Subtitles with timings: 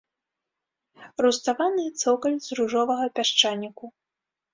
[1.25, 3.85] Руставаны цокаль з ружовага пясчаніку.